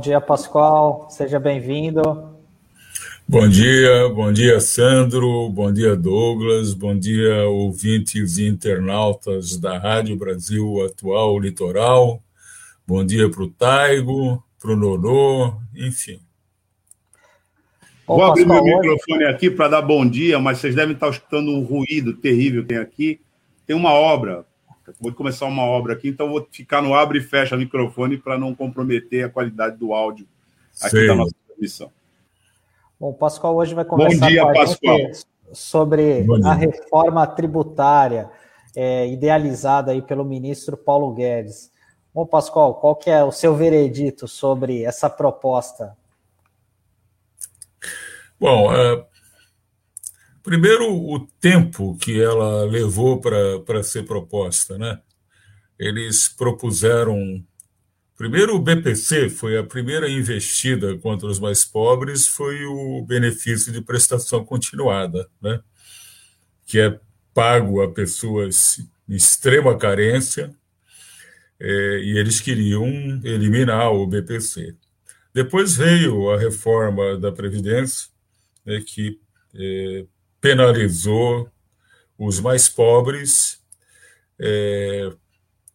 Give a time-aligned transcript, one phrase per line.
[0.00, 1.10] Bom dia, Pascoal.
[1.10, 2.00] Seja bem-vindo.
[3.28, 5.46] Bom dia, bom dia, Sandro.
[5.50, 6.72] Bom dia, Douglas.
[6.72, 12.22] Bom dia, ouvintes e internautas da Rádio Brasil Atual Litoral.
[12.86, 16.18] Bom dia para o Taigo, para o Nonô, enfim.
[18.06, 21.62] Vou abrir meu microfone aqui para dar bom dia, mas vocês devem estar escutando um
[21.62, 23.20] ruído terrível que tem aqui.
[23.66, 24.46] Tem uma obra,
[24.98, 28.54] vou começar uma obra aqui, então vou ficar no abre e fecha microfone para não
[28.54, 30.26] comprometer a qualidade do áudio
[30.80, 31.06] aqui Sei.
[31.06, 31.90] da nossa transmissão.
[32.98, 34.98] Bom, o Pascoal hoje vai conversar Bom dia, com a Pascoal.
[34.98, 38.30] gente sobre a reforma tributária
[38.74, 41.72] é, idealizada aí pelo ministro Paulo Guedes.
[42.14, 45.96] Bom, Pascoal, qual que é o seu veredito sobre essa proposta?
[48.38, 49.04] Bom, é,
[50.42, 55.00] primeiro o tempo que ela levou para ser proposta, né?
[55.78, 57.44] Eles propuseram
[58.16, 63.80] Primeiro, o BPC foi a primeira investida contra os mais pobres, foi o benefício de
[63.80, 65.58] prestação continuada, né?
[66.70, 67.00] que é
[67.34, 70.54] pago a pessoas em extrema carência,
[71.58, 72.86] é, e eles queriam
[73.24, 74.76] eliminar o BPC.
[75.34, 78.08] Depois veio a reforma da Previdência,
[78.64, 79.18] né, que
[79.54, 80.06] é,
[80.40, 81.50] penalizou
[82.18, 83.60] os mais pobres,
[84.38, 85.12] é,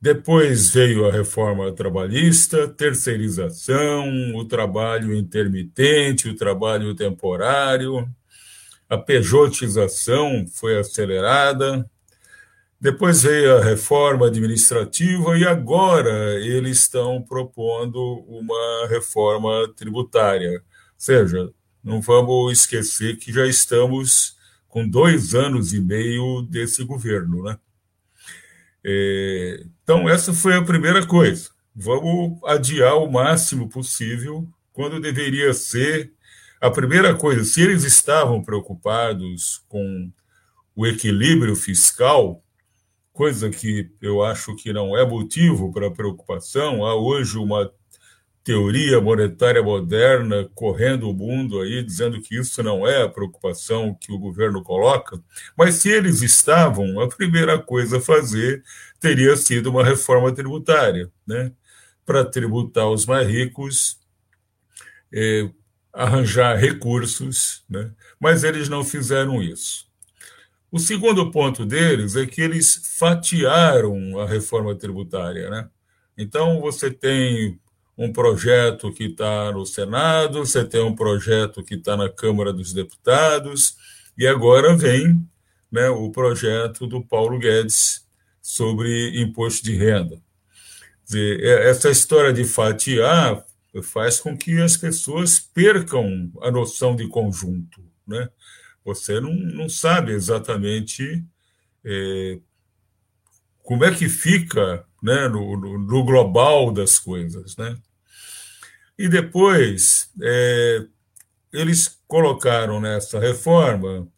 [0.00, 8.08] depois veio a reforma trabalhista, terceirização, o trabalho intermitente, o trabalho temporário,
[8.88, 11.88] a pejotização foi acelerada.
[12.80, 20.50] Depois veio a reforma administrativa e agora eles estão propondo uma reforma tributária.
[20.50, 20.60] Ou
[20.98, 21.48] seja,
[21.82, 24.36] não vamos esquecer que já estamos
[24.72, 27.58] com dois anos e meio desse governo, né?
[28.82, 31.50] É, então, essa foi a primeira coisa.
[31.76, 36.10] Vamos adiar o máximo possível, quando deveria ser
[36.58, 37.44] a primeira coisa.
[37.44, 40.10] Se eles estavam preocupados com
[40.74, 42.42] o equilíbrio fiscal,
[43.12, 47.70] coisa que eu acho que não é motivo para preocupação, há hoje uma
[48.44, 54.12] teoria monetária moderna correndo o mundo aí, dizendo que isso não é a preocupação que
[54.12, 55.22] o governo coloca,
[55.56, 58.62] mas se eles estavam, a primeira coisa a fazer
[58.98, 61.52] teria sido uma reforma tributária, né?
[62.04, 63.98] para tributar os mais ricos,
[65.12, 65.48] é,
[65.92, 67.92] arranjar recursos, né?
[68.18, 69.86] mas eles não fizeram isso.
[70.70, 75.50] O segundo ponto deles é que eles fatiaram a reforma tributária.
[75.50, 75.68] Né?
[76.16, 77.60] Então, você tem
[77.96, 82.72] um projeto que está no Senado, você tem um projeto que está na Câmara dos
[82.72, 83.76] Deputados,
[84.16, 85.26] e agora vem
[85.70, 88.06] né, o projeto do Paulo Guedes
[88.40, 90.20] sobre imposto de renda.
[91.14, 93.44] É, essa história de fatiar
[93.82, 97.82] faz com que as pessoas percam a noção de conjunto.
[98.06, 98.28] Né?
[98.84, 101.24] Você não, não sabe exatamente
[101.84, 102.38] é,
[103.62, 107.56] como é que fica né, no, no, no, global das coisas.
[107.56, 107.76] Né?
[108.98, 110.84] E depois, é,
[111.52, 114.08] eles colocaram nessa reforma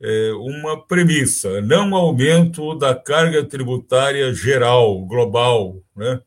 [0.00, 6.20] é, uma premissa: não aumento da carga tributária geral, global, né?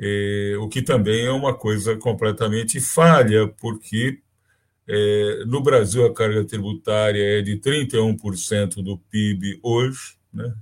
[0.00, 4.20] É, o que também é uma coisa completamente falha, porque
[4.86, 10.54] é, no Brasil a carga tributária é de 31% do PIB hoje, né?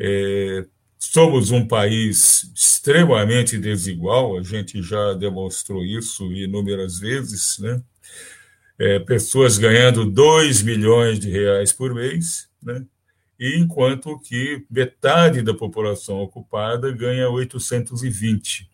[0.00, 0.66] É,
[0.98, 7.82] somos um país extremamente desigual, a gente já demonstrou isso inúmeras vezes, né?
[8.78, 12.84] É, pessoas ganhando 2 milhões de reais por mês, né?
[13.40, 18.70] e enquanto que metade da população ocupada ganha 820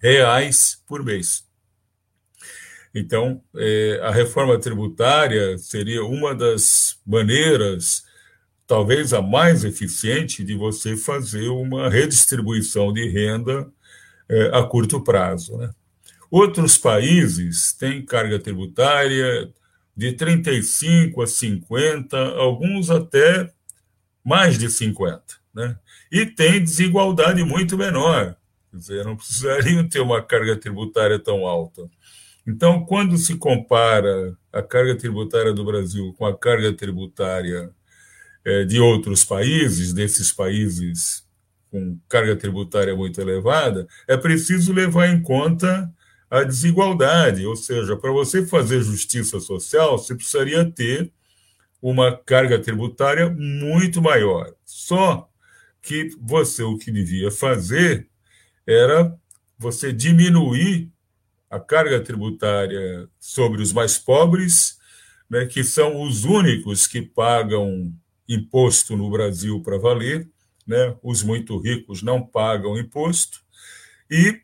[0.00, 1.48] reais por mês.
[2.92, 8.04] Então, é, a reforma tributária seria uma das maneiras
[8.70, 13.68] talvez a mais eficiente de você fazer uma redistribuição de renda
[14.28, 15.56] é, a curto prazo.
[15.56, 15.72] Né?
[16.30, 19.52] Outros países têm carga tributária
[19.96, 23.52] de 35 a 50, alguns até
[24.24, 25.20] mais de 50,
[25.52, 25.76] né?
[26.12, 28.36] E tem desigualdade muito menor.
[28.70, 31.90] Quer dizer, não precisariam ter uma carga tributária tão alta.
[32.46, 37.74] Então, quando se compara a carga tributária do Brasil com a carga tributária
[38.68, 41.28] de outros países, desses países
[41.70, 45.92] com carga tributária muito elevada, é preciso levar em conta
[46.30, 51.12] a desigualdade, ou seja, para você fazer justiça social, você precisaria ter
[51.82, 54.52] uma carga tributária muito maior.
[54.64, 55.28] Só
[55.82, 58.06] que você o que devia fazer
[58.66, 59.16] era
[59.58, 60.90] você diminuir
[61.50, 64.78] a carga tributária sobre os mais pobres,
[65.28, 67.92] né, que são os únicos que pagam
[68.30, 70.28] imposto no Brasil para valer,
[70.66, 73.40] né, os muito ricos não pagam imposto,
[74.08, 74.40] e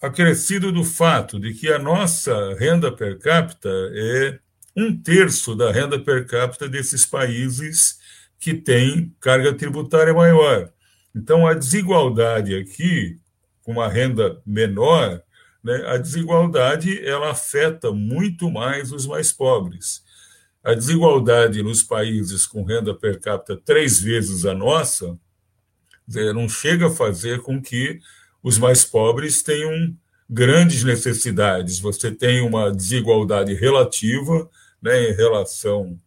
[0.00, 4.38] acrescido do fato de que a nossa renda per capita é
[4.74, 7.98] um terço da renda per capita desses países
[8.38, 10.72] que têm carga tributária maior.
[11.14, 13.18] Então, a desigualdade aqui,
[13.62, 15.20] com uma renda menor,
[15.62, 20.04] né, a desigualdade ela afeta muito mais os mais pobres.
[20.62, 25.18] A desigualdade nos países com renda per capita três vezes a nossa
[26.34, 28.00] não chega a fazer com que
[28.42, 29.94] os mais pobres tenham
[30.28, 31.78] grandes necessidades.
[31.80, 34.48] Você tem uma desigualdade relativa
[34.80, 35.98] né, em relação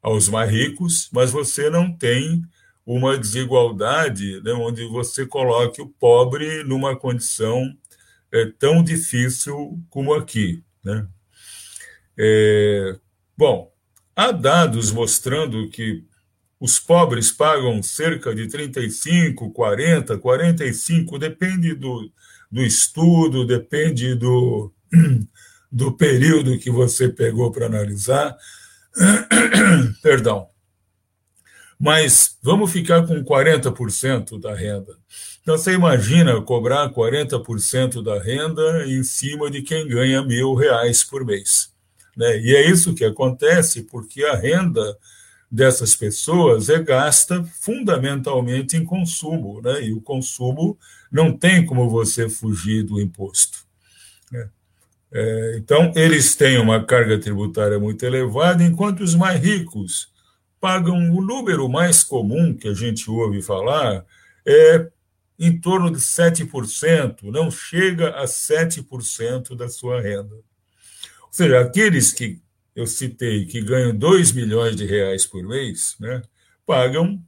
[0.00, 2.42] aos mais ricos, mas você não tem
[2.84, 7.76] uma desigualdade né, onde você coloque o pobre numa condição
[8.32, 10.62] é, tão difícil como aqui.
[10.84, 11.06] Né?
[12.18, 12.98] É,
[13.36, 13.71] bom,
[14.14, 16.04] há dados mostrando que
[16.60, 22.10] os pobres pagam cerca de 35, 40, 45, depende do,
[22.50, 24.72] do estudo, depende do,
[25.70, 28.36] do período que você pegou para analisar.
[30.02, 30.46] Perdão.
[31.80, 34.96] Mas vamos ficar com 40% da renda.
[35.42, 41.24] Então, você imagina cobrar 40% da renda em cima de quem ganha mil reais por
[41.24, 41.71] mês.
[42.16, 42.38] Né?
[42.40, 44.96] E é isso que acontece porque a renda
[45.50, 49.82] dessas pessoas é gasta fundamentalmente em consumo, né?
[49.84, 50.78] e o consumo
[51.10, 53.58] não tem como você fugir do imposto.
[54.30, 54.48] Né?
[55.12, 60.10] É, então, eles têm uma carga tributária muito elevada, enquanto os mais ricos
[60.58, 64.06] pagam o número mais comum que a gente ouve falar
[64.46, 64.88] é
[65.38, 70.36] em torno de 7%, não chega a 7% da sua renda.
[71.32, 72.42] Seja, aqueles que
[72.76, 76.20] eu citei que ganham 2 milhões de reais por mês, né,
[76.66, 77.24] pagam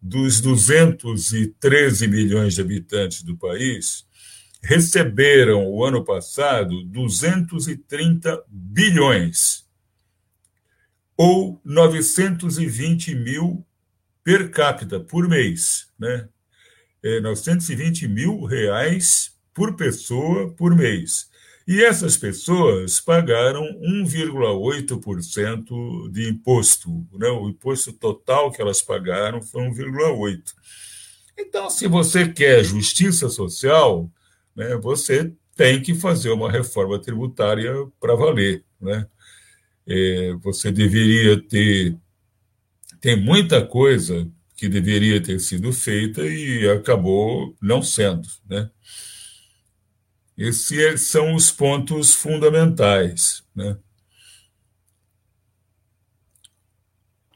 [0.00, 4.06] dos 213 milhões de habitantes do país
[4.62, 9.64] receberam o ano passado 230 bilhões,
[11.16, 13.64] ou 920 mil
[14.24, 16.28] per capita por mês, né?
[17.06, 21.30] é, 920 mil reais por pessoa por mês.
[21.66, 27.04] E essas pessoas pagaram 1,8% de imposto.
[27.12, 27.28] Né?
[27.28, 30.54] O imposto total que elas pagaram foi 1,8%.
[31.36, 34.08] Então, se você quer justiça social,
[34.54, 38.64] né, você tem que fazer uma reforma tributária para valer.
[38.80, 39.08] Né?
[39.86, 41.96] É, você deveria ter.
[43.00, 48.28] Tem muita coisa que deveria ter sido feita e acabou não sendo.
[48.48, 48.70] Né?
[50.36, 53.42] Esses são os pontos fundamentais.
[53.54, 53.76] Né?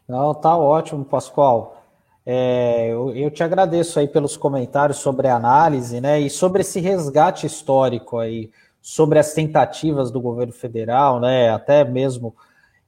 [0.07, 1.85] Não, tá ótimo, Pascoal.
[2.27, 6.21] É, eu, eu, te agradeço aí pelos comentários sobre a análise, né?
[6.21, 8.51] E sobre esse resgate histórico aí,
[8.83, 11.49] sobre as tentativas do governo federal, né?
[11.49, 12.37] Até mesmo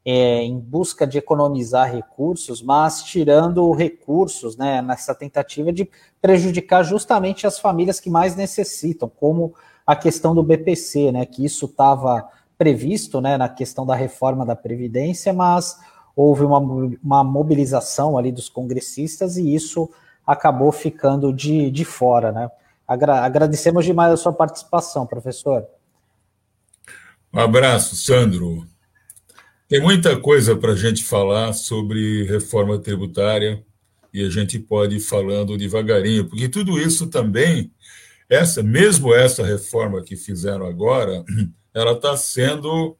[0.04, 5.88] é, em busca de economizar recursos, mas tirando recursos né, nessa tentativa de
[6.21, 9.54] prejudicar justamente as famílias que mais necessitam, como
[9.86, 14.54] a questão do BPC, né, que isso estava previsto né, na questão da reforma da
[14.54, 15.76] Previdência, mas
[16.14, 16.58] houve uma,
[17.02, 19.90] uma mobilização ali dos congressistas e isso
[20.26, 22.50] acabou ficando de, de fora, né?
[22.86, 25.66] Agra agradecemos demais a sua participação, professor.
[27.32, 28.66] Um abraço, Sandro.
[29.68, 33.64] Tem muita coisa para a gente falar sobre reforma tributária
[34.12, 37.72] e a gente pode ir falando devagarinho, porque tudo isso também,
[38.32, 41.24] essa mesmo essa reforma que fizeram agora,
[41.74, 42.96] ela está sendo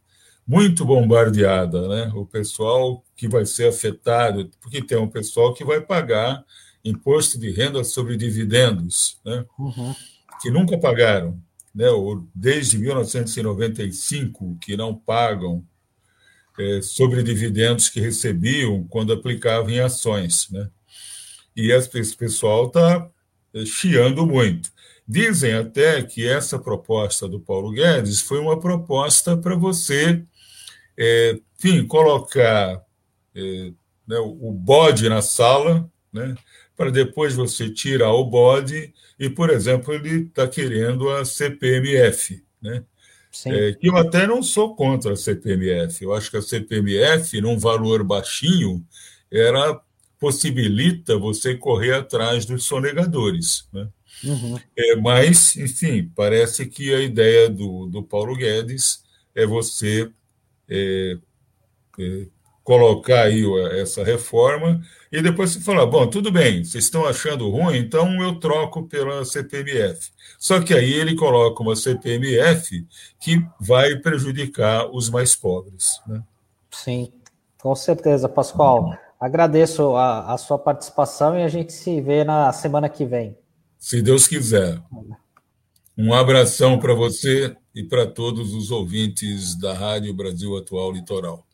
[0.47, 2.13] muito bombardeada, né?
[2.15, 6.45] O pessoal que vai ser afetado, porque tem um pessoal que vai pagar
[6.85, 9.45] imposto de renda sobre dividendos, né?
[9.59, 9.95] Uhum.
[10.41, 11.41] Que nunca pagaram,
[11.75, 11.87] né?
[12.35, 15.65] Desde 1995 que não pagam
[16.59, 20.49] é, sobre dividendos que recebiam quando aplicavam em ações.
[20.51, 20.69] Né?
[21.57, 23.09] E esse pessoal está
[23.67, 24.71] chiando muito.
[25.07, 30.23] Dizem até que essa proposta do Paulo Guedes foi uma proposta para você,
[30.97, 32.83] é, enfim, colocar
[33.35, 33.73] é,
[34.07, 36.35] né, o bode na sala, né,
[36.77, 42.85] para depois você tirar o bode, e, por exemplo, ele está querendo a CPMF, né,
[43.47, 46.05] é, que eu até não sou contra a CPMF.
[46.05, 48.85] Eu acho que a CPMF, num valor baixinho,
[49.31, 49.81] era
[50.23, 53.67] possibilita você correr atrás dos sonegadores.
[53.73, 53.89] Né?
[54.23, 54.57] Uhum.
[54.79, 59.03] É, mas, enfim, parece que a ideia do, do Paulo Guedes
[59.35, 60.09] é você
[60.71, 61.19] é,
[61.99, 62.27] é,
[62.63, 63.43] colocar aí
[63.81, 68.39] essa reforma e depois você falar, bom, tudo bem, vocês estão achando ruim, então eu
[68.39, 70.09] troco pela CPMF.
[70.39, 72.87] Só que aí ele coloca uma CPMF
[73.19, 76.01] que vai prejudicar os mais pobres.
[76.07, 76.23] Né?
[76.71, 77.13] Sim,
[77.59, 78.97] com certeza, Pascoal.
[79.23, 83.39] Agradeço a, a sua participação e a gente se vê na semana que vem.
[83.79, 84.83] Se Deus quiser.
[85.97, 91.47] Um abração para você e para todos os ouvintes da Rádio Brasil Atual Litoral.